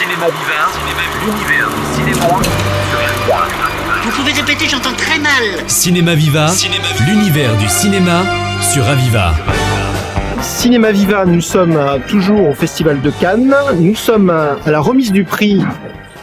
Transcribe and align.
Cinéma 0.00 0.28
Viva, 0.28 1.26
l'univers 1.26 1.68
du 1.68 1.94
cinéma 1.94 2.26
Vous 4.02 4.10
pouvez 4.12 4.32
répéter, 4.32 4.66
j'entends 4.66 4.94
très 4.94 5.18
mal. 5.18 5.42
Cinéma 5.66 6.14
Viva, 6.14 6.46
l'univers 7.06 7.54
du 7.58 7.68
cinéma 7.68 8.22
sur 8.62 8.88
Aviva. 8.88 9.34
Cinéma 10.40 10.90
Viva, 10.90 11.26
nous 11.26 11.42
sommes 11.42 11.78
toujours 12.08 12.48
au 12.48 12.54
Festival 12.54 13.02
de 13.02 13.10
Cannes. 13.10 13.54
Nous 13.78 13.94
sommes 13.94 14.30
à 14.30 14.56
la 14.70 14.80
remise 14.80 15.12
du 15.12 15.24
prix 15.24 15.62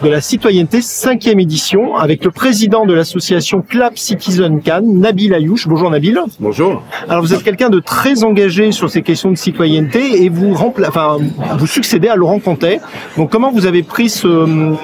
de 0.03 0.09
la 0.09 0.21
citoyenneté, 0.21 0.81
cinquième 0.81 1.39
édition, 1.39 1.95
avec 1.95 2.23
le 2.23 2.31
président 2.31 2.85
de 2.85 2.93
l'association 2.93 3.61
Clap 3.61 3.97
Citizen 3.97 4.61
Cannes, 4.61 4.99
Nabil 4.99 5.33
Ayouch. 5.33 5.67
Bonjour 5.67 5.89
Nabil. 5.89 6.19
Bonjour. 6.39 6.83
Alors 7.09 7.21
vous 7.23 7.33
êtes 7.33 7.43
quelqu'un 7.43 7.69
de 7.69 7.79
très 7.79 8.23
engagé 8.23 8.71
sur 8.71 8.89
ces 8.89 9.01
questions 9.01 9.31
de 9.31 9.37
citoyenneté 9.37 10.23
et 10.23 10.29
vous 10.29 10.53
rempla... 10.53 10.89
enfin, 10.89 11.17
vous 11.57 11.67
succédez 11.67 12.09
à 12.09 12.15
Laurent 12.15 12.39
Contet. 12.39 12.79
Donc 13.17 13.31
comment 13.31 13.51
vous 13.51 13.65
avez 13.65 13.81
pris 13.81 14.09
ce 14.09 14.27
euh, 14.27 14.75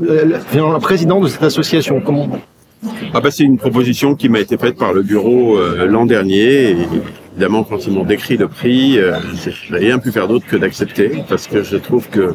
le 0.00 0.78
président 0.78 1.20
de 1.20 1.28
cette 1.28 1.42
association? 1.42 2.00
Comment? 2.04 2.28
Ah 3.14 3.20
bah, 3.20 3.30
c'est 3.30 3.44
une 3.44 3.58
proposition 3.58 4.14
qui 4.14 4.28
m'a 4.28 4.40
été 4.40 4.56
faite 4.56 4.76
par 4.76 4.92
le 4.92 5.02
bureau 5.02 5.56
euh, 5.56 5.86
l'an 5.86 6.06
dernier. 6.06 6.70
Et 6.70 6.76
évidemment, 7.34 7.62
quand 7.62 7.86
ils 7.86 7.92
m'ont 7.92 8.04
décrit 8.04 8.36
le 8.36 8.48
prix, 8.48 8.98
euh, 8.98 9.12
j'ai 9.44 9.52
rien 9.76 9.98
pu 9.98 10.10
faire 10.10 10.28
d'autre 10.28 10.46
que 10.46 10.56
d'accepter 10.56 11.22
parce 11.28 11.46
que 11.46 11.62
je 11.62 11.76
trouve 11.76 12.08
que 12.08 12.34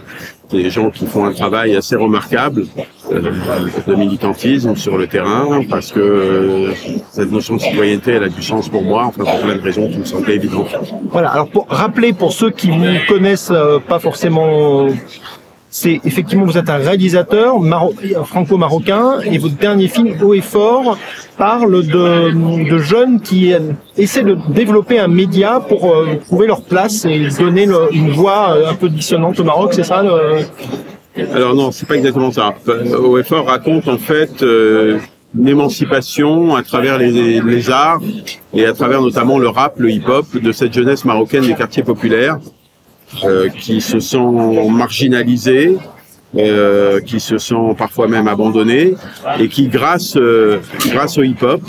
des 0.50 0.70
gens 0.70 0.90
qui 0.90 1.06
font 1.06 1.26
un 1.26 1.34
travail 1.34 1.76
assez 1.76 1.96
remarquable 1.96 2.66
euh, 3.12 3.32
de 3.86 3.96
militantisme 3.96 4.76
sur 4.76 4.98
le 4.98 5.08
terrain 5.08 5.62
parce 5.70 5.92
que 5.92 6.00
euh, 6.00 6.74
cette 7.12 7.32
notion 7.32 7.56
de 7.56 7.62
citoyenneté, 7.62 8.12
elle 8.14 8.24
a 8.24 8.30
du 8.30 8.42
sens 8.42 8.70
pour 8.70 8.84
moi, 8.84 9.06
enfin 9.06 9.24
pour 9.24 9.40
plein 9.42 9.56
de 9.56 9.62
raisons 9.62 9.90
qui 9.90 9.98
me 9.98 10.06
semblaient 10.06 10.36
évidentes. 10.36 10.76
Voilà, 11.12 11.30
alors 11.30 11.50
pour 11.50 11.68
rappeler 11.70 12.14
pour 12.14 12.32
ceux 12.32 12.52
qui 12.52 12.70
ne 12.70 13.06
connaissent 13.08 13.52
euh, 13.52 13.80
pas 13.80 14.00
forcément, 14.00 14.88
c'est 15.80 16.02
effectivement 16.06 16.46
vous 16.46 16.58
êtes 16.58 16.70
un 16.70 16.78
réalisateur 16.78 17.60
maro- 17.60 17.94
franco-marocain 18.26 19.20
et 19.24 19.38
votre 19.38 19.58
dernier 19.58 19.88
film 19.88 20.10
Haut 20.24 20.34
et 20.34 20.42
Fort 20.42 20.98
parle 21.38 21.86
de, 21.86 22.78
jeunes 22.80 23.22
qui 23.22 23.54
euh, 23.54 23.60
essaient 23.96 24.24
de 24.24 24.38
développer 24.50 24.98
un 24.98 25.08
média 25.08 25.60
pour 25.60 25.92
euh, 25.94 26.16
trouver 26.26 26.48
leur 26.48 26.62
place 26.62 27.06
et 27.06 27.28
donner 27.40 27.68
une 27.92 28.10
voix 28.12 28.56
euh, 28.56 28.70
un 28.72 28.74
peu 28.74 28.90
dissonante 28.90 29.40
au 29.40 29.44
Maroc, 29.44 29.74
c'est 29.74 29.84
ça 29.84 30.02
le- 30.02 30.46
Alors 31.36 31.54
non, 31.54 31.72
c'est 31.72 31.88
pas 31.88 31.96
exactement 31.96 32.32
ça. 32.32 32.56
Euh, 32.68 32.98
OFR 32.98 33.46
raconte 33.46 33.88
en 33.88 33.98
fait 34.00 34.42
euh, 34.42 34.98
une 35.38 35.48
émancipation 35.48 36.56
à 36.56 36.64
travers 36.64 36.98
les, 36.98 37.70
arts 37.70 38.02
et 38.54 38.66
à 38.66 38.74
travers 38.74 39.02
notamment 39.02 39.38
le 39.38 39.50
rap, 39.50 39.76
le 39.78 39.92
hip-hop 39.92 40.26
de 40.42 40.52
cette 40.52 40.74
jeunesse 40.74 41.06
marocaine 41.06 41.46
des 41.46 41.54
quartiers 41.54 41.84
populaires 41.84 42.38
euh, 42.40 42.57
qui 43.60 43.82
se 43.82 44.00
sont 44.00 44.70
marginalisés, 44.70 45.78
euh, 46.38 47.00
qui 47.00 47.20
se 47.20 47.38
sont 47.38 47.74
parfois 47.74 48.08
même 48.08 48.28
abandonnés 48.28 48.96
et 49.40 49.48
qui 49.48 49.68
grâce 49.68 50.16
euh, 50.18 50.58
grâce 50.92 51.18
au 51.18 51.24
hip-hop 51.24 51.62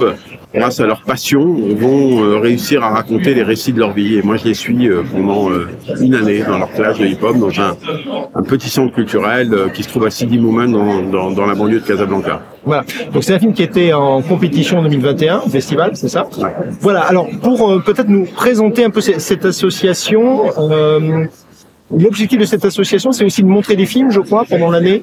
grâce 0.54 0.80
à 0.80 0.86
leur 0.86 1.02
passion, 1.02 1.44
vont 1.76 2.22
euh, 2.24 2.38
réussir 2.38 2.82
à 2.82 2.88
raconter 2.88 3.34
les 3.34 3.42
récits 3.42 3.74
de 3.74 3.78
leur 3.80 3.92
vie. 3.92 4.16
Et 4.16 4.22
moi, 4.22 4.38
je 4.38 4.44
les 4.46 4.54
suis 4.54 4.88
euh, 4.88 5.02
pendant 5.12 5.50
euh, 5.50 5.68
une 6.00 6.14
année 6.14 6.42
dans 6.42 6.56
leur 6.58 6.72
classe 6.72 6.98
de 6.98 7.04
hip-hop 7.04 7.36
dans 7.36 7.50
un, 7.60 7.76
un 8.34 8.42
petit 8.42 8.70
centre 8.70 8.94
culturel 8.94 9.52
euh, 9.52 9.68
qui 9.68 9.82
se 9.82 9.90
trouve 9.90 10.06
à 10.06 10.10
Sidi 10.10 10.38
Moumen 10.38 10.72
dans, 10.72 11.02
dans, 11.02 11.30
dans 11.32 11.44
la 11.46 11.54
banlieue 11.54 11.80
de 11.80 11.86
Casablanca. 11.86 12.40
Voilà. 12.64 12.82
Donc 13.12 13.24
c'est 13.24 13.34
un 13.34 13.38
film 13.38 13.52
qui 13.52 13.62
était 13.62 13.92
en 13.92 14.22
compétition 14.22 14.78
en 14.78 14.82
2021 14.84 15.40
au 15.46 15.50
festival, 15.50 15.90
c'est 15.94 16.08
ça? 16.08 16.26
Ouais. 16.38 16.48
Voilà. 16.80 17.00
Alors 17.00 17.28
pour 17.42 17.70
euh, 17.70 17.80
peut-être 17.80 18.08
nous 18.08 18.24
présenter 18.24 18.84
un 18.86 18.90
peu 18.90 19.02
ce- 19.02 19.18
cette 19.18 19.44
association. 19.44 20.44
L'objectif 21.96 22.38
de 22.38 22.44
cette 22.44 22.64
association, 22.64 23.12
c'est 23.12 23.24
aussi 23.24 23.42
de 23.42 23.48
montrer 23.48 23.74
des 23.76 23.86
films, 23.86 24.10
je 24.10 24.20
crois, 24.20 24.44
pendant 24.44 24.70
l'année. 24.70 25.02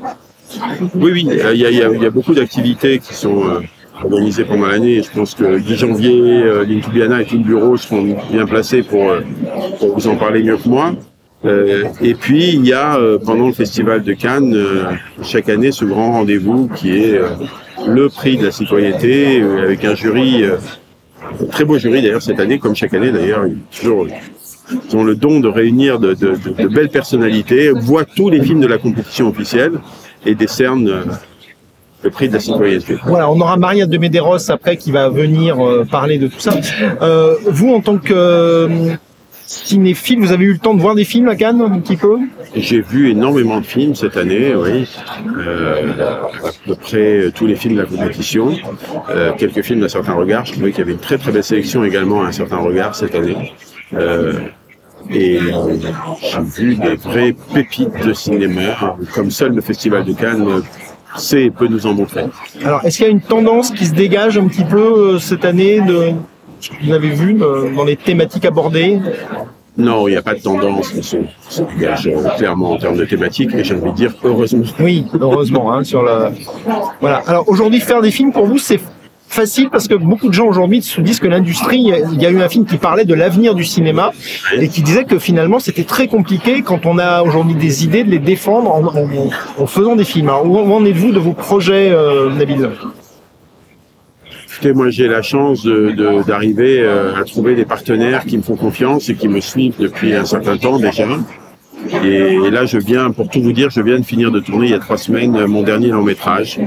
Oui, 0.95 1.11
oui, 1.11 1.27
il 1.27 1.35
y 1.37 1.41
a, 1.41 1.53
il 1.53 1.59
y 1.59 1.65
a- 1.65 1.89
il 1.91 2.01
y 2.01 2.05
a 2.05 2.09
beaucoup 2.11 2.33
d'activités 2.35 2.99
qui 2.99 3.13
sont 3.15 3.43
euh, 3.47 3.59
organisées 4.03 4.43
pendant 4.43 4.67
l'année. 4.67 5.01
Je 5.01 5.09
pense 5.09 5.33
que 5.33 5.57
Guy 5.57 5.75
Janvier, 5.75 6.21
euh, 6.43 6.63
Lynn 6.63 6.81
Toubiana 6.81 7.21
et 7.21 7.25
tout 7.25 7.37
le 7.37 7.43
bureau 7.43 7.75
seront 7.77 8.03
bien 8.31 8.45
placés 8.45 8.83
pour, 8.83 9.09
euh, 9.09 9.21
pour 9.79 9.95
vous 9.97 10.07
en 10.07 10.15
parler 10.15 10.43
mieux 10.43 10.57
que 10.57 10.69
moi. 10.69 10.93
Euh, 11.45 11.85
et 12.01 12.13
puis, 12.13 12.49
il 12.53 12.65
y 12.65 12.73
a 12.73 12.97
euh, 12.97 13.17
pendant 13.17 13.47
le 13.47 13.53
Festival 13.53 14.03
de 14.03 14.13
Cannes, 14.13 14.53
euh, 14.55 14.83
chaque 15.23 15.49
année, 15.49 15.71
ce 15.71 15.85
grand 15.85 16.11
rendez-vous 16.13 16.67
qui 16.75 16.95
est 16.95 17.19
le 17.87 18.09
prix 18.09 18.37
de 18.37 18.45
la 18.45 18.51
citoyenneté, 18.51 19.41
avec 19.41 19.83
un 19.85 19.95
jury, 19.95 20.43
très 21.51 21.65
beau 21.65 21.77
jury 21.79 22.01
d'ailleurs 22.03 22.21
cette 22.21 22.39
année, 22.39 22.59
comme 22.59 22.75
chaque 22.75 22.93
année 22.93 23.11
d'ailleurs, 23.11 23.45
toujours... 23.75 24.07
Ils 24.89 24.95
ont 24.95 25.03
le 25.03 25.15
don 25.15 25.39
de 25.39 25.47
réunir 25.47 25.99
de, 25.99 26.13
de- 26.13 26.35
de- 26.35 26.63
de 26.63 26.67
belles 26.67 26.89
personnalités, 26.89 27.69
voient 27.71 28.05
tous 28.05 28.29
les 28.29 28.41
films 28.41 28.61
de 28.61 28.67
la 28.67 28.77
compétition 28.77 29.29
officielle 29.29 29.73
et 30.25 30.33
décernent 30.35 30.87
euh, 30.89 31.03
le 32.03 32.09
prix 32.09 32.27
de 32.29 32.33
la 32.33 32.39
citoyenneté. 32.39 32.97
Voilà, 33.05 33.29
on 33.29 33.39
aura 33.39 33.57
Maria 33.57 33.85
de 33.85 33.97
Medeiros 33.97 34.49
après 34.49 34.77
qui 34.77 34.91
va 34.91 35.09
venir 35.09 35.59
euh, 35.63 35.85
parler 35.89 36.17
de 36.17 36.27
tout 36.27 36.39
ça. 36.39 36.53
Euh, 37.01 37.35
vous, 37.47 37.73
en 37.73 37.81
tant 37.81 37.97
que 37.97 38.67
cinéphile, 39.47 40.19
vous 40.19 40.31
avez 40.31 40.45
eu 40.45 40.53
le 40.53 40.57
temps 40.57 40.73
de 40.73 40.81
voir 40.81 40.95
des 40.95 41.03
films 41.03 41.27
à 41.29 41.35
Cannes 41.35 41.61
un 41.61 41.79
petit 41.79 41.95
peu? 41.97 42.17
J'ai 42.55 42.81
vu 42.81 43.11
énormément 43.11 43.59
de 43.61 43.65
films 43.65 43.93
cette 43.93 44.17
année, 44.17 44.55
oui, 44.55 44.87
euh, 45.37 45.91
à 46.43 46.49
peu 46.65 46.73
près 46.75 47.31
tous 47.35 47.45
les 47.45 47.55
films 47.55 47.75
de 47.75 47.81
la 47.81 47.85
compétition, 47.87 48.55
euh, 49.11 49.31
quelques 49.37 49.61
films 49.61 49.81
d'un 49.81 49.87
certain 49.89 50.13
regard. 50.13 50.45
Je 50.47 50.53
trouvais 50.53 50.71
qu'il 50.71 50.79
y 50.79 50.81
avait 50.81 50.93
une 50.93 50.97
très 50.97 51.19
très 51.19 51.31
belle 51.31 51.43
sélection 51.43 51.83
également 51.83 52.23
à 52.23 52.27
un 52.27 52.31
certain 52.31 52.57
regard 52.57 52.95
cette 52.95 53.13
année. 53.13 53.53
Euh, 53.93 54.33
et 55.11 55.37
euh, 55.37 55.75
j'ai 56.21 56.39
vu 56.41 56.75
des 56.75 56.95
vraies 56.95 57.35
pépites 57.53 58.05
de 58.05 58.13
cinéma, 58.13 58.97
comme 59.13 59.29
seul 59.29 59.53
le 59.53 59.61
Festival 59.61 60.03
de 60.03 60.13
Cannes 60.13 60.47
euh, 60.47 60.61
sait 61.15 61.43
et 61.45 61.51
peut 61.51 61.67
nous 61.67 61.85
en 61.85 61.93
montrer. 61.93 62.25
Alors, 62.63 62.83
est-ce 62.83 62.97
qu'il 62.97 63.05
y 63.05 63.09
a 63.09 63.11
une 63.11 63.21
tendance 63.21 63.71
qui 63.71 63.85
se 63.85 63.93
dégage 63.93 64.37
un 64.37 64.47
petit 64.47 64.63
peu 64.63 65.13
euh, 65.15 65.19
cette 65.19 65.45
année 65.45 65.79
de 65.81 66.11
ce 66.59 66.69
que 66.69 66.75
vous 66.83 66.91
avez 66.91 67.09
vu 67.09 67.33
de- 67.35 67.75
dans 67.75 67.83
les 67.83 67.95
thématiques 67.95 68.45
abordées? 68.45 68.99
Non, 69.77 70.07
il 70.07 70.11
n'y 70.11 70.17
a 70.17 70.21
pas 70.21 70.33
de 70.35 70.39
tendance 70.41 70.89
qui 70.89 71.03
se, 71.03 71.17
dégage 71.77 72.07
euh, 72.07 72.29
clairement 72.37 72.71
en 72.71 72.77
termes 72.77 72.97
de 72.97 73.05
thématiques, 73.05 73.53
et 73.53 73.63
j'ai 73.63 73.75
envie 73.75 73.91
de 73.91 73.95
dire 73.95 74.13
heureusement. 74.23 74.63
Oui, 74.79 75.05
heureusement, 75.19 75.73
hein, 75.73 75.83
sur 75.83 76.01
la. 76.01 76.31
Voilà. 77.01 77.17
Alors 77.27 77.47
aujourd'hui, 77.47 77.81
faire 77.81 78.01
des 78.01 78.11
films 78.11 78.31
pour 78.31 78.45
vous, 78.47 78.57
c'est 78.57 78.79
facile 79.35 79.69
parce 79.69 79.87
que 79.87 79.95
beaucoup 79.95 80.29
de 80.29 80.33
gens 80.33 80.47
aujourd'hui 80.47 80.81
se 80.81 81.01
disent 81.01 81.19
que 81.19 81.27
l'industrie, 81.27 81.79
il 82.13 82.21
y 82.21 82.25
a 82.25 82.29
eu 82.29 82.41
un 82.41 82.49
film 82.49 82.65
qui 82.65 82.77
parlait 82.77 83.05
de 83.05 83.13
l'avenir 83.13 83.53
du 83.53 83.65
cinéma 83.65 84.11
et 84.57 84.67
qui 84.69 84.81
disait 84.81 85.03
que 85.03 85.19
finalement 85.19 85.59
c'était 85.59 85.83
très 85.83 86.07
compliqué 86.07 86.61
quand 86.61 86.85
on 86.85 86.97
a 86.97 87.21
aujourd'hui 87.21 87.55
des 87.55 87.83
idées 87.83 88.03
de 88.03 88.09
les 88.09 88.19
défendre 88.19 88.69
en, 89.59 89.67
faisant 89.67 89.95
des 89.95 90.05
films. 90.05 90.29
Alors, 90.29 90.45
où, 90.45 90.57
en 90.73 90.83
êtes-vous 90.85 91.11
de 91.11 91.19
vos 91.19 91.33
projets, 91.33 91.89
euh, 91.91 92.31
Nabil? 92.31 92.69
Écoutez, 94.51 94.73
moi 94.73 94.89
j'ai 94.89 95.07
la 95.09 95.21
chance 95.21 95.63
de- 95.63 95.91
de- 95.91 96.23
d'arriver 96.25 96.79
euh, 96.79 97.13
à 97.19 97.25
trouver 97.25 97.55
des 97.55 97.65
partenaires 97.65 98.23
qui 98.25 98.37
me 98.37 98.41
font 98.41 98.55
confiance 98.55 99.09
et 99.09 99.15
qui 99.15 99.27
me 99.27 99.41
suivent 99.41 99.75
depuis 99.79 100.13
un 100.15 100.23
certain 100.25 100.55
temps 100.57 100.79
déjà. 100.79 101.03
Et, 102.03 102.07
et 102.35 102.49
là, 102.51 102.65
je 102.65 102.77
viens, 102.77 103.11
pour 103.11 103.29
tout 103.29 103.41
vous 103.41 103.51
dire, 103.51 103.69
je 103.69 103.81
viens 103.81 103.99
de 103.99 104.05
finir 104.05 104.31
de 104.31 104.39
tourner 104.39 104.67
il 104.67 104.71
y 104.71 104.75
a 104.75 104.79
trois 104.79 104.97
semaines 104.97 105.35
euh, 105.35 105.47
mon 105.47 105.63
dernier 105.63 105.87
long 105.89 106.03
métrage, 106.03 106.59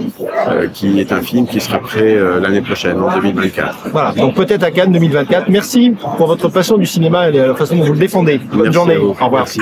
euh, 0.48 0.68
qui 0.72 1.00
est 1.00 1.12
un 1.12 1.22
film 1.22 1.46
qui 1.46 1.60
sera 1.60 1.78
prêt 1.78 2.14
euh, 2.16 2.40
l'année 2.40 2.60
prochaine, 2.62 3.00
en 3.00 3.14
2024. 3.14 3.88
Voilà. 3.92 4.12
Donc 4.12 4.34
peut-être 4.34 4.62
à 4.62 4.70
Cannes 4.70 4.92
2024. 4.92 5.48
Merci 5.48 5.92
pour 6.16 6.26
votre 6.26 6.48
passion 6.48 6.78
du 6.78 6.86
cinéma 6.86 7.28
et 7.28 7.32
la 7.32 7.54
façon 7.54 7.76
dont 7.76 7.84
vous 7.84 7.92
le 7.92 7.98
défendez. 7.98 8.38
Bonne 8.50 8.62
Merci 8.62 8.74
journée. 8.74 8.96
Au 8.96 9.12
revoir. 9.12 9.30
Merci. 9.44 9.60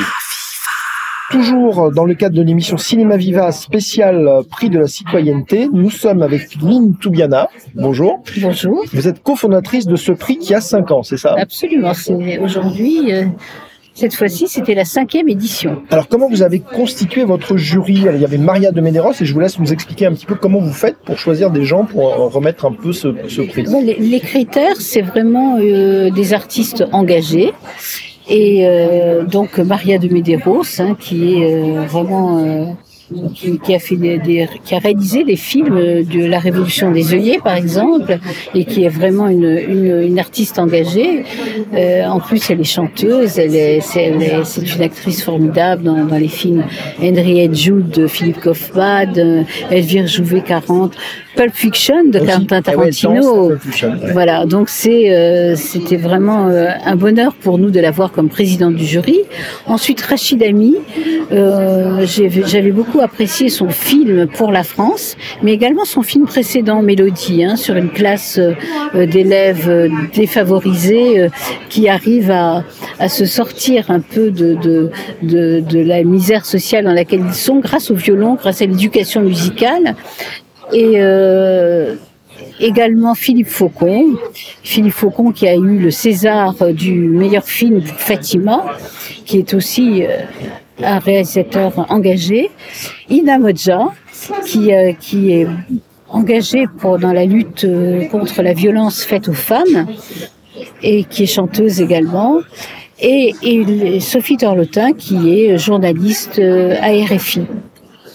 Toujours 1.29 1.91
dans 1.93 2.05
le 2.05 2.15
cadre 2.15 2.37
de 2.37 2.43
l'émission 2.43 2.77
Cinéma 2.77 3.17
Viva 3.17 3.51
spécial 3.51 4.29
euh, 4.29 4.43
prix 4.49 4.71
de 4.71 4.79
la 4.79 4.87
citoyenneté, 4.87 5.69
nous 5.73 5.91
sommes 5.91 6.23
avec 6.23 6.55
Lynn 6.63 6.95
Toubiana. 7.01 7.49
Bonjour. 7.75 8.23
Bonjour. 8.41 8.85
Vous 8.93 9.09
êtes 9.09 9.25
cofondatrice 9.25 9.87
de 9.89 9.97
ce 9.97 10.13
prix 10.13 10.39
qui 10.39 10.55
a 10.55 10.61
5 10.61 10.89
ans, 10.93 11.03
c'est 11.03 11.17
ça? 11.17 11.35
Absolument. 11.37 11.95
C'est 11.95 12.39
aujourd'hui. 12.39 13.13
euh, 13.13 13.25
cette 13.97 14.15
fois-ci, 14.15 14.47
c'était 14.47 14.75
la 14.75 14.85
cinquième 14.85 15.29
édition. 15.29 15.83
Alors 15.91 16.07
comment 16.07 16.29
vous 16.29 16.43
avez 16.43 16.61
constitué 16.61 17.25
votre 17.25 17.57
jury? 17.57 18.05
Il 18.15 18.21
y 18.21 18.25
avait 18.25 18.37
Maria 18.37 18.71
de 18.71 18.81
Medeiros 18.83 19.15
et 19.21 19.25
je 19.25 19.33
vous 19.33 19.41
laisse 19.41 19.59
nous 19.59 19.73
expliquer 19.73 20.05
un 20.05 20.13
petit 20.13 20.27
peu 20.27 20.35
comment 20.35 20.61
vous 20.61 20.73
faites 20.73 20.99
pour 20.99 21.19
choisir 21.19 21.51
des 21.51 21.65
gens 21.65 21.85
pour 21.87 22.07
euh, 22.09 22.29
remettre 22.29 22.67
un 22.67 22.73
peu 22.73 22.93
ce, 22.93 23.09
ce 23.27 23.41
prix. 23.41 23.63
Bon, 23.63 23.83
les, 23.83 23.95
les 23.95 24.21
critères, 24.21 24.79
c'est 24.79 25.01
vraiment 25.01 25.57
euh, 25.59 26.11
des 26.11 26.35
artistes 26.35 26.85
engagés. 26.93 27.53
Et 28.29 28.67
euh, 28.67 29.25
donc 29.25 29.59
Maria 29.59 29.99
de 29.99 30.09
Medeiros, 30.09 30.65
hein, 30.81 30.97
qui 30.99 31.35
est 31.35 31.45
euh, 31.45 31.87
vraiment 31.87 32.39
euh, 32.39 32.65
qui, 33.35 33.59
qui 33.59 33.75
a 33.75 33.79
fait 33.79 33.97
des, 33.97 34.19
des- 34.19 34.49
qui 34.65 34.75
a 34.75 34.79
réalisé 34.79 35.23
des 35.25 35.37
films 35.37 36.03
de 36.03 36.25
la 36.27 36.39
Révolution 36.39 36.91
des 36.91 37.15
œillets, 37.15 37.39
par 37.43 37.55
exemple, 37.57 38.19
et 38.55 38.65
qui 38.65 38.85
est 38.85 38.89
vraiment 38.89 39.29
une, 39.29 39.45
une, 39.45 40.03
une 40.03 40.19
artiste 40.19 40.59
engagée. 40.59 41.25
Euh, 41.75 42.05
en 42.07 42.19
plus, 42.21 42.51
elle 42.51 42.61
est 42.61 42.65
chanteuse, 42.65 43.39
elle 43.39 43.55
est, 43.55 43.81
c'est, 43.81 44.03
elle 44.05 44.23
est- 44.23 44.45
c'est 44.45 44.75
une 44.75 44.83
actrice 44.83 45.23
formidable 45.23 45.85
dans, 45.85 46.05
dans 46.05 46.17
les 46.19 46.29
films 46.29 46.65
Henriette 47.01 47.55
Jude 47.55 47.91
de 47.91 48.07
Philippe 48.07 48.41
Kaufman, 48.41 49.07
euh, 49.17 49.43
Elvire 49.71 50.07
Jouvet 50.07 50.41
40, 50.41 50.95
Pulp 51.37 51.55
Fiction 51.55 52.05
de 52.09 52.19
Aussi. 52.19 52.27
Quentin 52.27 52.57
ouais, 52.57 52.63
temps, 52.63 52.73
Tarantino. 52.73 53.57
Fiction, 53.59 53.91
ouais. 53.91 54.13
Voilà, 54.13 54.47
donc 54.47 54.69
c'est 54.69 55.15
euh, 55.15 55.55
c'était 55.55 55.97
vraiment 55.97 56.49
euh, 56.49 56.69
un 56.85 56.97
bonheur 56.97 57.35
pour 57.35 57.59
nous 57.59 57.71
de 57.71 57.79
l'avoir 57.79 58.11
comme 58.11 58.29
présidente 58.31 58.75
du 58.75 58.85
jury. 58.87 59.21
Ensuite, 59.67 60.01
Rachid 60.01 60.43
Ami, 60.43 60.77
euh, 61.33 62.07
j'avais 62.07 62.71
beaucoup 62.71 62.96
beaucoup 62.97 63.05
apprécié 63.05 63.49
son 63.49 63.69
film 63.69 64.27
pour 64.27 64.53
la 64.53 64.63
France, 64.63 65.17
mais 65.43 65.53
également 65.53 65.85
son 65.85 66.03
film 66.03 66.25
précédent, 66.25 66.83
Mélodie, 66.83 67.45
hein, 67.45 67.57
sur 67.57 67.77
une 67.77 67.91
classe 67.91 68.39
euh, 68.39 69.07
d'élèves 69.07 69.69
euh, 69.69 69.89
défavorisés 70.15 71.21
euh, 71.21 71.29
qui 71.69 71.89
arrivent 71.89 72.31
à, 72.31 72.65
à, 72.99 73.09
se 73.09 73.27
sortir 73.27 73.91
un 73.91 74.01
peu 74.01 74.31
de, 74.31 74.55
de, 74.55 74.91
de, 75.61 75.81
la 75.81 76.05
misère 76.05 76.47
sociale 76.47 76.85
dans 76.85 76.93
laquelle 76.93 77.25
ils 77.27 77.35
sont 77.35 77.59
grâce 77.59 77.91
au 77.91 77.95
violon, 77.95 78.35
grâce 78.35 78.63
à 78.63 78.67
l'éducation 78.67 79.21
musicale. 79.21 79.95
Et 80.73 80.99
également 82.59 83.15
Philippe 83.15 83.49
Faucon. 83.49 84.17
Philippe 84.63 84.95
Faucon 84.95 85.31
qui 85.31 85.47
a 85.47 85.55
eu 85.55 85.79
le 85.79 85.91
César 85.91 86.55
du 86.73 86.93
meilleur 86.93 87.45
film 87.45 87.83
pour 87.83 87.95
Fatima, 87.95 88.65
qui 89.25 89.39
est 89.39 89.55
aussi 89.55 90.03
un 90.83 90.99
réalisateur 90.99 91.87
engagé. 91.91 92.51
Ina 93.09 93.39
Modja, 93.39 93.89
qui, 94.45 94.73
euh, 94.73 94.93
qui 94.93 95.33
est 95.33 95.47
engagée 96.09 96.67
pour, 96.79 96.99
dans 96.99 97.13
la 97.13 97.25
lutte 97.25 97.65
euh, 97.65 98.05
contre 98.07 98.43
la 98.43 98.53
violence 98.53 99.05
faite 99.05 99.29
aux 99.29 99.35
femmes 99.35 99.87
et 100.83 101.05
qui 101.05 101.25
est 101.25 101.27
chanteuse 101.27 101.81
également. 101.81 102.41
Et, 102.99 103.35
et 103.43 104.01
Sophie 104.01 104.39
Torlotin, 104.39 104.93
qui 104.93 105.41
est 105.41 105.59
journaliste 105.59 106.39
à 106.39 106.89
RFI. 106.89 107.43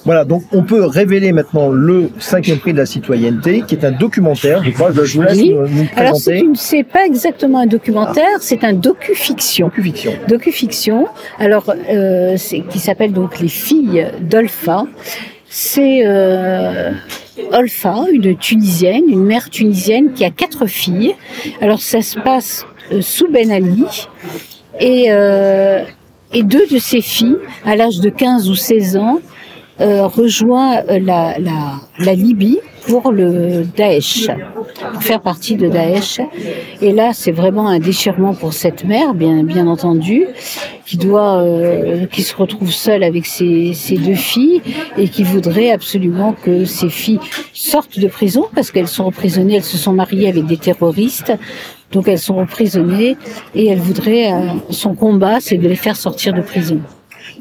Voilà, 0.05 0.25
donc 0.25 0.43
on 0.51 0.63
peut 0.63 0.83
révéler 0.85 1.31
maintenant 1.31 1.69
le 1.69 2.09
cinquième 2.19 2.57
prix 2.57 2.73
de 2.73 2.79
la 2.79 2.85
citoyenneté, 2.85 3.63
qui 3.67 3.75
est 3.75 3.85
un 3.85 3.91
documentaire, 3.91 4.63
je 4.63 4.71
crois, 4.71 4.91
je 4.91 5.15
vous 5.17 5.21
laisse 5.21 5.37
Oui. 5.37 5.53
nous, 5.53 5.67
nous 5.67 5.87
Alors 5.95 6.15
c'est 6.15 6.83
pas 6.83 7.05
exactement 7.05 7.59
un 7.59 7.67
documentaire, 7.67 8.37
c'est 8.39 8.63
un 8.63 8.73
docu-fiction. 8.73 9.67
Docu-fiction. 9.67 10.13
Docu-fiction. 10.27 11.07
Alors 11.39 11.73
euh, 11.89 12.35
qui 12.69 12.79
s'appelle 12.79 13.13
donc 13.13 13.39
les 13.39 13.47
filles 13.47 14.07
d'Olfa. 14.21 14.85
C'est 15.53 16.03
euh, 16.05 16.91
Olfa, 17.51 18.05
une 18.13 18.37
Tunisienne, 18.37 19.03
une 19.09 19.25
mère 19.25 19.49
tunisienne 19.49 20.13
qui 20.13 20.23
a 20.23 20.29
quatre 20.29 20.65
filles. 20.65 21.13
Alors 21.59 21.81
ça 21.81 22.01
se 22.01 22.17
passe 22.19 22.65
euh, 22.91 23.01
sous 23.01 23.27
Ben 23.29 23.51
Ali 23.51 24.07
et 24.79 25.07
euh, 25.09 25.83
et 26.33 26.43
deux 26.43 26.65
de 26.67 26.77
ses 26.77 27.01
filles, 27.01 27.37
à 27.65 27.75
l'âge 27.75 27.99
de 27.99 28.09
15 28.09 28.49
ou 28.49 28.55
16 28.55 28.95
ans, 28.97 29.19
euh, 29.81 30.07
rejoint 30.07 30.77
euh, 30.77 30.99
la, 30.99 31.37
la, 31.39 31.79
la 31.99 32.13
Libye 32.13 32.59
pour 32.87 33.11
le 33.11 33.63
Daesh, 33.63 34.27
pour 34.93 35.03
faire 35.03 35.21
partie 35.21 35.55
de 35.55 35.67
Daesh. 35.67 36.19
Et 36.81 36.91
là, 36.91 37.11
c'est 37.13 37.31
vraiment 37.31 37.67
un 37.67 37.79
déchirement 37.79 38.33
pour 38.33 38.53
cette 38.53 38.83
mère, 38.85 39.13
bien, 39.13 39.43
bien 39.43 39.67
entendu, 39.67 40.25
qui 40.85 40.97
doit, 40.97 41.37
euh, 41.41 42.05
qui 42.07 42.23
se 42.23 42.35
retrouve 42.35 42.71
seule 42.71 43.03
avec 43.03 43.25
ses, 43.25 43.73
ses 43.73 43.97
deux 43.97 44.15
filles 44.15 44.61
et 44.97 45.07
qui 45.07 45.23
voudrait 45.23 45.71
absolument 45.71 46.33
que 46.33 46.65
ses 46.65 46.89
filles 46.89 47.19
sortent 47.53 47.99
de 47.99 48.07
prison 48.07 48.47
parce 48.53 48.71
qu'elles 48.71 48.87
sont 48.87 49.05
emprisonnées, 49.05 49.55
elles 49.55 49.63
se 49.63 49.77
sont 49.77 49.93
mariées 49.93 50.29
avec 50.29 50.45
des 50.45 50.57
terroristes. 50.57 51.33
Donc 51.91 52.07
elles 52.07 52.19
sont 52.19 52.37
emprisonnées 52.37 53.17
et 53.53 53.67
elle 53.67 53.79
voudrait, 53.79 54.31
euh, 54.31 54.47
son 54.69 54.95
combat, 54.95 55.39
c'est 55.39 55.57
de 55.57 55.67
les 55.67 55.75
faire 55.75 55.97
sortir 55.97 56.33
de 56.33 56.41
prison. 56.41 56.79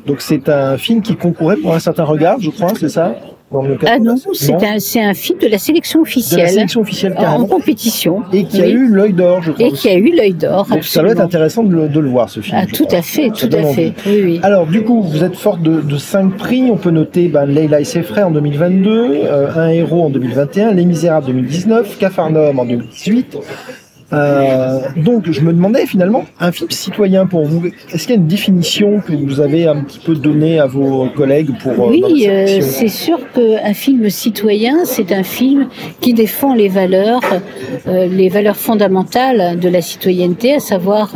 Donc 0.07 0.21
c'est 0.21 0.49
un 0.49 0.77
film 0.79 1.03
qui 1.03 1.17
concourait 1.17 1.57
pour 1.57 1.75
un 1.75 1.79
certain 1.81 2.05
regard, 2.05 2.41
je 2.41 2.51
crois, 2.51 2.73
c'est 2.79 2.89
ça 2.89 3.15
Dans 3.53 3.63
le 3.63 3.77
cadre 3.77 3.93
Ah 3.95 3.99
non, 3.99 4.15
c'est 4.33 4.55
un, 4.55 4.79
c'est 4.79 5.03
un 5.03 5.13
film 5.15 5.39
de 5.41 5.47
la 5.49 5.59
sélection 5.59 6.01
de 6.01 6.05
la 6.05 6.09
officielle 6.09 6.49
sélection 6.49 6.81
officielle 6.81 7.15
en 7.17 7.21
carrément, 7.21 7.47
compétition 7.47 8.23
et 8.33 8.45
qui 8.45 8.63
a 8.63 8.69
eu 8.69 8.87
l'œil 8.89 9.13
d'or, 9.13 9.43
je 9.43 9.53
crois. 9.53 9.67
et 9.67 9.73
qui 9.73 9.89
a 9.89 9.95
eu 9.95 10.15
l'œil 10.17 10.35
d'or. 10.35 10.67
Donc 10.71 10.85
ça 10.85 11.03
doit 11.03 11.13
être 11.13 11.21
intéressant 11.21 11.63
de 11.65 11.75
le, 11.75 11.89
de 11.89 12.01
le 12.01 12.09
voir, 12.09 12.31
ce 12.31 12.41
film. 12.41 12.57
Ah, 12.61 12.67
tout 12.67 12.85
crois. 12.87 12.99
à 12.99 13.03
fait, 13.03 13.31
Ça 13.35 13.47
tout 13.49 13.57
à 13.57 13.63
fait. 13.65 13.93
Oui, 14.07 14.21
oui. 14.25 14.41
Alors 14.43 14.67
du 14.67 14.83
coup, 14.83 15.03
vous 15.03 15.23
êtes 15.23 15.37
forte 15.37 15.63
de, 15.63 15.81
de 15.81 15.97
cinq 15.99 16.37
prix. 16.37 16.71
On 16.71 16.77
peut 16.77 16.91
noter 16.91 17.29
ben, 17.29 17.45
Leila 17.47 17.81
et 17.81 17.85
ses 17.85 18.03
frères 18.03 18.29
en 18.29 18.31
2022, 18.31 19.11
euh, 19.25 19.49
Un 19.55 19.69
héros 19.69 20.05
en 20.07 20.11
2021, 20.11 20.73
Les 20.73 20.85
Misérables 20.87 21.27
2019, 21.27 21.99
Capharnaüm 21.99 22.59
en 22.59 22.65
2018. 22.65 23.37
Euh, 24.13 24.81
donc 24.97 25.31
je 25.31 25.41
me 25.41 25.53
demandais 25.53 25.87
finalement, 25.87 26.25
un 26.41 26.51
film 26.51 26.71
citoyen 26.71 27.27
pour 27.27 27.45
vous, 27.47 27.67
est-ce 27.93 28.07
qu'il 28.07 28.17
y 28.17 28.19
a 28.19 28.21
une 28.21 28.27
définition 28.27 29.01
que 29.01 29.13
vous 29.13 29.41
avez 29.41 29.67
un 29.69 29.83
petit 29.85 30.01
peu 30.01 30.15
donnée 30.17 30.59
à 30.59 30.67
vos 30.67 31.07
collègues 31.15 31.51
pour 31.63 31.73
euh, 31.73 31.91
Oui, 31.91 32.27
euh, 32.29 32.61
c'est 32.61 32.89
sûr 32.89 33.19
qu'un 33.33 33.73
film 33.75 34.11
citoyen, 34.11 34.85
c'est 34.85 35.13
un 35.13 35.23
film 35.23 35.69
qui 36.01 36.13
défend 36.13 36.55
les 36.55 36.69
valeurs, 36.69 37.21
euh, 37.87 38.07
les 38.07 38.29
valeurs 38.29 38.57
fondamentales 38.57 39.59
de 39.61 39.69
la 39.69 39.81
citoyenneté, 39.81 40.55
à 40.55 40.61
savoir 40.61 41.13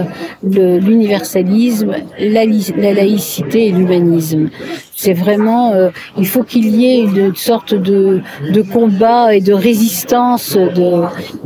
l'universalisme, 0.79 1.95
la, 2.19 2.45
li- 2.45 2.73
la 2.77 2.93
laïcité 2.93 3.69
et 3.69 3.73
l'humanisme. 3.73 4.51
C'est 4.97 5.13
vraiment, 5.13 5.73
euh, 5.73 5.91
il 6.17 6.27
faut 6.27 6.43
qu'il 6.43 6.69
y 6.69 6.87
ait 6.87 7.03
une 7.03 7.35
sorte 7.35 7.75
de, 7.75 8.21
de 8.53 8.63
combat 8.63 9.35
et 9.35 9.41
de 9.41 9.53
résistance 9.53 10.57
de, 10.57 11.03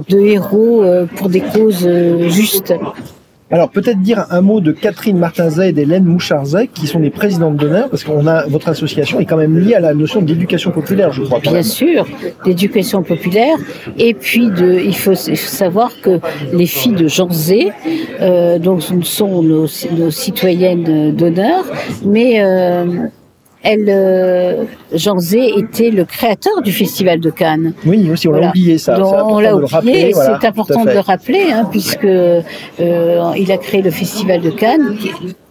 de 0.08 0.18
héros 0.18 0.82
euh, 0.82 1.06
pour 1.16 1.28
des 1.28 1.40
causes 1.40 1.86
euh, 1.86 2.28
justes. 2.28 2.74
Alors 3.50 3.70
peut-être 3.70 4.00
dire 4.02 4.26
un 4.28 4.42
mot 4.42 4.60
de 4.60 4.72
Catherine 4.72 5.16
Martinzet 5.16 5.70
et 5.70 5.72
d'Hélène 5.72 6.04
Moucharzet 6.04 6.66
qui 6.66 6.86
sont 6.86 6.98
les 6.98 7.08
présidentes 7.08 7.56
d'honneur 7.56 7.88
parce 7.88 8.04
qu'on 8.04 8.26
a 8.26 8.46
votre 8.46 8.68
association 8.68 9.20
est 9.20 9.24
quand 9.24 9.38
même 9.38 9.58
liée 9.58 9.74
à 9.74 9.80
la 9.80 9.94
notion 9.94 10.20
d'éducation 10.20 10.70
populaire, 10.70 11.12
je 11.12 11.22
crois. 11.22 11.38
Bien 11.38 11.52
même. 11.52 11.62
sûr, 11.62 12.06
d'éducation 12.44 13.02
populaire. 13.02 13.56
Et 13.96 14.12
puis, 14.12 14.50
de, 14.50 14.82
il 14.84 14.94
faut 14.94 15.14
savoir 15.14 15.92
que 16.02 16.20
les 16.52 16.66
filles 16.66 16.92
de 16.92 17.08
Jean 17.08 17.30
Zé, 17.30 17.72
euh, 18.20 18.58
donc, 18.58 18.82
sont 18.82 19.42
nos, 19.42 19.66
nos 19.96 20.10
citoyennes 20.10 21.16
d'honneur, 21.16 21.64
mais 22.04 22.44
euh, 22.44 22.84
elle, 23.62 23.86
euh, 23.88 24.64
Jean 24.92 25.18
Zé 25.18 25.52
était 25.56 25.90
le 25.90 26.04
créateur 26.04 26.62
du 26.62 26.72
Festival 26.72 27.20
de 27.20 27.30
Cannes. 27.30 27.72
Oui, 27.84 28.10
aussi 28.10 28.28
on 28.28 28.32
l'a 28.32 28.50
oublié 28.50 28.78
ça. 28.78 28.96
Donc, 28.96 29.14
on 29.14 29.40
l'a 29.40 29.56
oublié, 29.56 30.12
voilà, 30.12 30.38
c'est 30.40 30.46
important 30.46 30.84
de 30.84 30.90
le 30.90 31.00
rappeler, 31.00 31.50
hein, 31.52 31.66
puisque 31.70 32.04
euh, 32.04 32.40
il 33.36 33.50
a 33.50 33.58
créé 33.58 33.82
le 33.82 33.90
Festival 33.90 34.40
de 34.40 34.50
Cannes 34.50 34.96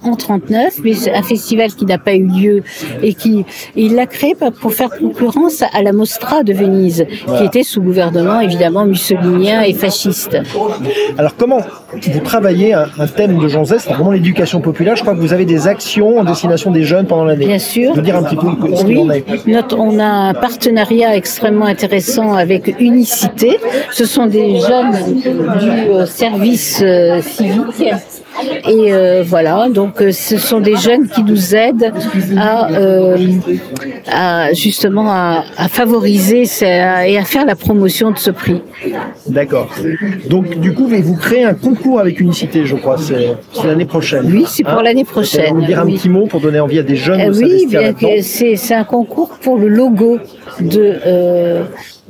en 0.03 0.15
39, 0.15 0.75
mais 0.83 0.93
c'est 0.93 1.13
un 1.13 1.23
festival 1.23 1.71
qui 1.73 1.85
n'a 1.85 1.97
pas 1.97 2.13
eu 2.13 2.25
lieu 2.27 2.63
et 3.01 3.13
qui 3.13 3.45
il 3.75 3.95
l'a 3.95 4.05
créé 4.05 4.35
pour 4.61 4.73
faire 4.73 4.89
concurrence 4.89 5.63
à 5.73 5.81
la 5.81 5.91
Mostra 5.91 6.43
de 6.43 6.53
Venise, 6.53 7.05
qui 7.37 7.43
était 7.43 7.63
sous 7.63 7.81
gouvernement 7.81 8.39
évidemment 8.39 8.85
mussolinien 8.85 9.61
et 9.63 9.73
fasciste. 9.73 10.37
Alors 11.17 11.35
comment 11.35 11.59
vous 11.91 12.19
travaillez 12.19 12.73
un, 12.73 12.87
un 12.99 13.07
thème 13.07 13.37
de 13.39 13.47
Jean 13.47 13.65
Zay, 13.65 13.79
c'est 13.79 13.91
vraiment 13.93 14.11
l'éducation 14.11 14.61
populaire? 14.61 14.95
Je 14.95 15.01
crois 15.01 15.15
que 15.15 15.19
vous 15.19 15.33
avez 15.33 15.45
des 15.45 15.67
actions 15.67 16.19
en 16.19 16.23
destination 16.23 16.71
des 16.71 16.83
jeunes 16.83 17.07
pendant 17.07 17.25
l'année. 17.25 17.47
Bien 17.47 17.59
sûr. 17.59 17.93
De 17.93 18.01
dire 18.01 18.15
un 18.17 18.23
petit 18.23 18.35
peu 18.35 18.47
ce 18.75 18.83
Oui, 18.85 18.97
en 18.99 19.09
est. 19.09 19.47
notre- 19.47 19.77
on 19.79 19.99
a 19.99 20.05
un 20.05 20.33
partenariat 20.33 21.15
extrêmement 21.15 21.65
intéressant 21.65 22.33
avec 22.33 22.75
Unicité. 22.79 23.57
Ce 23.91 24.05
sont 24.05 24.27
des 24.27 24.59
jeunes 24.59 25.19
du 25.21 25.29
euh, 25.91 26.05
service 26.05 26.81
euh, 26.83 27.21
civique. 27.21 27.91
Et 28.69 28.93
euh, 28.93 29.23
voilà, 29.25 29.67
donc 29.69 30.01
euh, 30.01 30.11
ce 30.11 30.37
sont 30.37 30.59
des 30.59 30.75
jeunes 30.75 31.07
qui 31.07 31.23
nous 31.23 31.55
aident 31.55 31.91
à, 32.37 32.71
euh, 32.71 33.17
à 34.11 34.53
justement 34.53 35.09
à, 35.11 35.43
à 35.57 35.67
favoriser 35.67 36.45
ça- 36.45 37.07
et 37.07 37.17
à 37.17 37.23
faire 37.23 37.45
la 37.45 37.55
promotion 37.55 38.11
de 38.11 38.17
ce 38.17 38.31
prix. 38.31 38.61
D'accord. 39.27 39.69
Donc 40.29 40.59
du 40.59 40.73
coup, 40.73 40.87
vous 40.87 41.15
créez 41.15 41.43
un 41.43 41.53
concours 41.53 41.99
avec 41.99 42.19
Unicité, 42.19 42.65
je 42.65 42.75
crois. 42.75 42.97
C'est 42.97 43.35
l'année 43.65 43.85
prochaine. 43.85 44.25
Oui, 44.31 44.45
c'est 44.47 44.63
pour 44.63 44.73
Hein 44.73 44.83
l'année 44.83 45.03
prochaine. 45.05 45.53
nous 45.55 45.65
dire 45.65 45.79
un 45.79 45.85
petit 45.85 46.09
mot 46.09 46.25
pour 46.27 46.39
donner 46.39 46.59
envie 46.59 46.79
à 46.79 46.83
des 46.83 46.95
jeunes 46.95 47.21
Euh, 47.21 47.31
de 47.31 47.37
oui, 47.43 47.65
bien 47.67 47.93
que 47.93 48.21
c'est 48.21 48.73
un 48.73 48.83
concours 48.83 49.29
pour 49.41 49.57
le 49.57 49.67
logo 49.67 50.19
de 50.59 50.95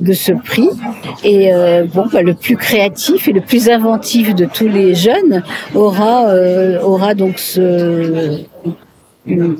de 0.00 0.12
ce 0.12 0.32
prix 0.32 0.68
et 1.24 1.52
euh, 1.52 1.84
bon 1.84 2.06
bah, 2.12 2.22
le 2.22 2.34
plus 2.34 2.56
créatif 2.56 3.28
et 3.28 3.32
le 3.32 3.40
plus 3.40 3.68
inventif 3.68 4.34
de 4.34 4.44
tous 4.44 4.68
les 4.68 4.94
jeunes 4.94 5.42
aura 5.74 6.28
euh, 6.28 6.80
aura 6.82 7.14
donc 7.14 7.38
ce 7.38 8.42
une 9.26 9.56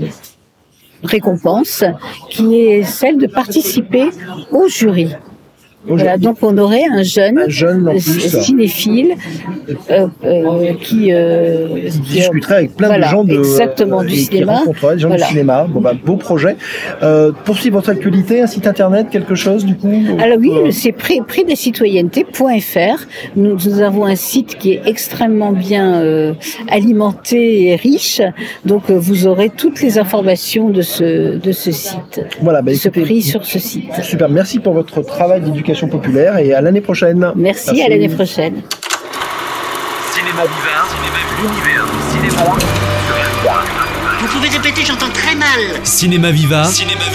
récompense 1.03 1.85
qui 2.31 2.57
est 2.57 2.83
celle 2.83 3.19
de 3.19 3.27
participer 3.27 4.11
au 4.51 4.69
jury. 4.69 5.15
Voilà, 5.87 6.19
donc 6.19 6.39
on 6.43 6.59
aurait 6.59 6.85
un 6.93 7.03
jeune, 7.05 7.39
Un 7.39 7.99
cinéphile 7.99 9.15
euh, 9.91 10.07
euh, 10.25 10.73
qui, 10.83 11.13
euh, 11.13 11.69
qui 11.89 11.91
qui- 12.01 12.01
discuterait 12.19 12.55
avec 12.57 12.75
plein 12.77 12.89
Voilà, 12.89 13.07
de 13.07 13.11
gens 13.13 13.25
de 13.25 13.39
exactement, 13.39 14.03
du 14.03 14.09
et 14.09 14.17
qui 14.17 14.25
cinéma. 14.25 14.57
rencontrerait 14.59 14.97
des 14.97 15.01
gens 15.03 15.09
Voilà. 15.09 15.25
du 15.25 15.31
cinéma. 15.31 15.67
Bon 15.69 15.81
bah 15.81 15.93
beau 16.05 16.17
projet. 16.17 16.57
Euh, 17.03 17.31
poursuivre 17.45 17.77
votre 17.77 17.91
actualité, 17.91 18.43
un 18.43 18.47
site 18.49 18.67
internet, 18.67 19.07
quelque 19.11 19.35
chose 19.37 19.65
du 19.65 19.77
coup. 19.77 19.91
Alors 20.21 20.39
oui, 20.39 20.51
Euh, 20.53 20.71
c'est 20.73 20.93
prix, 20.93 21.21
prix 21.27 21.45
des 21.45 21.57
citoyennetés.fr. 21.57 23.07
Nous, 23.37 23.57
nous 23.65 23.81
avons 23.81 24.05
un 24.05 24.17
site 24.17 24.59
qui 24.59 24.73
est 24.73 24.83
extrêmement 24.85 25.53
bien 25.53 26.03
euh, 26.03 26.35
alimenté 26.69 27.69
et 27.69 27.77
riche. 27.77 28.21
Donc 28.65 28.91
euh, 28.91 28.95
vous 28.99 29.27
aurez 29.27 29.49
toutes 29.49 29.81
les 29.81 29.99
informations 29.99 30.71
de 30.71 30.83
ce, 30.83 31.37
de 31.39 31.53
ce 31.53 31.71
site, 31.71 32.21
voilà, 32.43 32.63
bah, 32.63 32.73
ce 32.75 32.89
écoutez, 32.89 33.03
prix 33.03 33.23
sur 33.23 33.45
ce 33.45 33.59
site. 33.59 33.93
Super, 34.03 34.29
merci 34.29 34.59
pour 34.59 34.73
votre 34.73 35.03
travail 35.03 35.41
d'éducation 35.41 35.78
populaire 35.87 36.39
et 36.39 36.53
à 36.55 36.61
l'année 36.61 36.81
prochaine. 36.81 37.33
Merci, 37.37 37.83
à 37.83 37.89
l'année 37.89 38.09
prochaine. 38.09 38.63
Cinéma 40.13 40.43
d'hiver, 40.43 40.87
cinéma 40.91 41.19
l'univers 41.41 41.85
du 41.87 42.01
cinéma 42.11 42.45
sur 43.07 43.17
F1. 43.17 44.19
Tout 44.19 44.27
Vous 44.27 44.27
pouvez 44.27 44.49
répéter, 44.49 44.85
j'entends 44.85 45.11
très 45.13 45.35
mal. 45.37 45.61
Cinéma 45.85 46.31
Viva, 46.33 46.65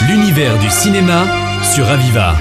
l'univers 0.07 0.57
du 0.59 0.69
cinéma 0.69 1.25
sur 1.73 1.89
Aviva. 1.89 2.35